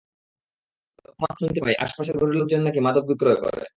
[1.05, 3.61] লোক মারফত শুনতে পাই, আশপাশের ঘরের লোকজন নাকি মাদক বিক্রয় করে।